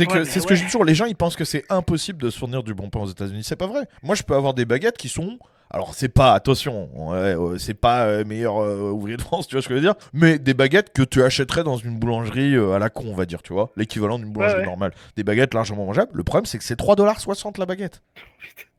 [0.00, 0.84] C'est que Ouais, c'est mais ce que je dis toujours.
[0.86, 3.44] Les gens ils pensent que c'est impossible de se fournir du bon pain aux États-Unis.
[3.44, 3.86] C'est pas vrai.
[4.02, 5.38] Moi je peux avoir des baguettes qui sont.
[5.72, 9.54] Alors c'est pas attention, ouais, ouais, c'est pas euh, meilleur euh, ouvrier de France, tu
[9.54, 9.94] vois ce que je veux dire.
[10.12, 13.24] Mais des baguettes que tu achèterais dans une boulangerie euh, à la con, on va
[13.24, 14.66] dire, tu vois, l'équivalent d'une boulangerie ouais.
[14.66, 14.92] normale.
[15.14, 16.10] Des baguettes largement mangeables.
[16.12, 18.02] Le problème c'est que c'est 3,60$ la baguette.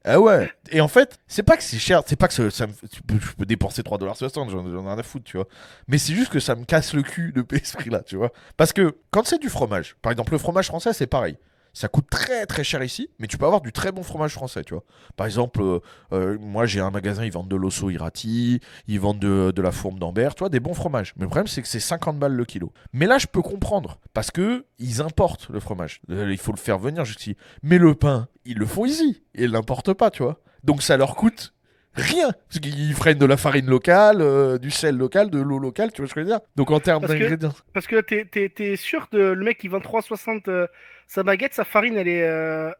[0.04, 0.52] Ah ouais.
[0.72, 3.20] Et en fait, c'est pas que c'est cher, c'est pas que ça, ça me- peux-
[3.24, 5.46] je peux dépenser 3,60$, j'en j'en ai rien à foutre, tu vois.
[5.88, 8.32] Mais c'est juste que ça me casse le cul de payer ce prix-là, tu vois.
[8.58, 11.38] Parce que quand c'est du fromage, par exemple, le fromage français, c'est pareil.
[11.74, 14.64] Ça coûte très très cher ici, mais tu peux avoir du très bon fromage français,
[14.64, 14.84] tu vois.
[15.16, 15.80] Par exemple, euh,
[16.12, 20.00] euh, moi j'ai un magasin, ils vendent de l'osso irati, ils vendent de, la fourme
[20.00, 21.14] d'Ambert, tu vois, des bons fromages.
[21.16, 22.74] Mais le problème, c'est que c'est 50 balles le kilo.
[22.94, 26.02] Mais là, je peux comprendre, parce que ils importent le fromage.
[26.10, 27.38] Euh, il faut le faire venir jusqu'ici.
[27.64, 30.42] Mais le pain, ils le font ici, et ils l'importent pas, tu vois.
[30.64, 31.54] Donc ça leur coûte
[31.94, 32.32] rien.
[32.48, 36.02] Parce qu'ils freinent de la farine locale, euh, du sel local, de l'eau locale, tu
[36.02, 36.40] vois ce que je veux dire?
[36.56, 37.54] Donc en termes d'ingrédients.
[37.74, 40.68] Parce que t'es, t'es, t'es sûr de le mec qui vend 3,60 euh,
[41.08, 42.24] sa baguette, sa farine, elle est.
[42.24, 42.72] euh,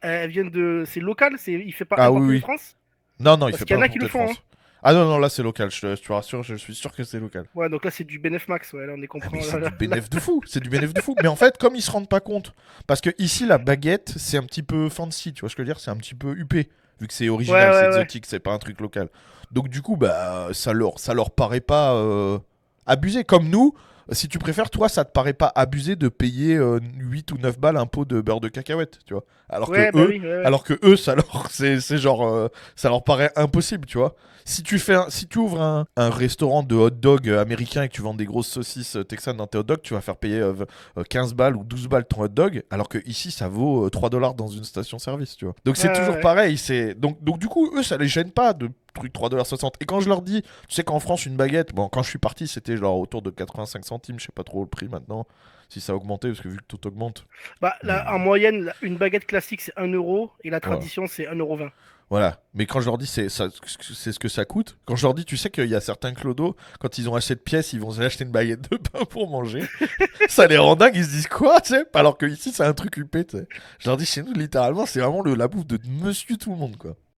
[0.00, 0.84] elle vient de.
[0.86, 2.40] C'est local Il fait pas Ah importer oui, de oui.
[2.40, 2.76] France?
[3.20, 4.42] Non, non, il Parce fait qu'il y pas en a qui le font, France.
[4.84, 7.04] Ah non, non, là c'est local, je te, je te rassure, je suis sûr que
[7.04, 7.44] c'est local.
[7.54, 9.30] Ouais, donc là c'est du Benef Max, ouais, là on est Ah, compris.
[9.38, 11.14] mais c'est du bénéf de fou, c'est du bénéf de fou.
[11.22, 12.52] Mais en fait, comme ils se rendent pas compte,
[12.88, 15.68] parce que ici la baguette, c'est un petit peu fancy, tu vois ce que je
[15.68, 16.68] veux dire, c'est un petit peu huppé,
[17.02, 18.02] vu que c'est original, Ouais, ouais, c'est ouais.
[18.02, 19.08] exotique, c'est pas un truc local.
[19.50, 22.38] Donc du coup, bah ça leur, ça leur paraît pas euh,
[22.86, 23.24] abusé.
[23.24, 23.74] Comme nous,
[24.10, 27.58] si tu préfères, toi, ça te paraît pas abusé de payer euh, 8 ou 9
[27.58, 29.24] balles un pot de beurre de cacahuète, tu vois.
[29.48, 30.44] Alors Ouais, que bah eux, oui, ouais, ouais.
[30.44, 34.14] alors que eux, ça leur, c'est, genre, euh, ça leur paraît impossible, tu vois.
[34.44, 37.88] Si tu fais, un- si tu ouvres un, un restaurant de hot dog américain et
[37.88, 40.16] que tu vends des grosses saucisses euh, texanes dans tes hot dogs, tu vas faire
[40.16, 40.64] payer euh, v-
[40.98, 43.90] euh, 15 balles ou 12 balles ton hot dog, alors que ici, ça vaut euh,
[43.90, 45.54] 3 dollars dans une station-service, tu vois.
[45.64, 46.58] Donc c'est toujours pareil.
[46.58, 49.76] C'est donc, donc du coup, eux, ça les gêne pas de trucs 3 dollars 60.
[49.80, 52.18] Et quand je leur dis, tu sais qu'en France, une baguette, bon, quand je suis
[52.18, 55.26] parti, c'était genre autour de 85 centimes, je sais pas trop le prix maintenant.
[55.68, 57.26] Si ça a augmenté, parce que vu que tout augmente.
[57.62, 61.70] Bah, là, en moyenne, une baguette classique c'est 1 euro et la tradition c'est 1,20€.
[62.12, 62.42] Voilà.
[62.52, 65.38] Mais quand je leur dis c'est ce que ça coûte, quand je leur dis, tu
[65.38, 68.24] sais qu'il y a certains clodos, quand ils ont acheté de pièces, ils vont acheter
[68.24, 69.62] une baguette de pain pour manger.
[70.28, 71.86] ça les rend dingues, ils se disent quoi, tu sais?
[71.94, 73.46] Alors que ici, c'est un truc huppé, tu sais.
[73.78, 76.56] Je leur dis, chez nous, littéralement, c'est vraiment le, la bouffe de monsieur tout le
[76.56, 76.96] monde, quoi.